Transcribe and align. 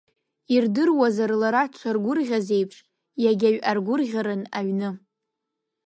Ирдыруазар, 0.55 1.31
лара 1.41 1.63
дшаргәырӷьаз 1.71 2.47
еиԥш 2.57 2.77
егьаҩ 3.29 3.57
аргәырӷьарын 3.69 4.41
аҩны. 4.57 4.89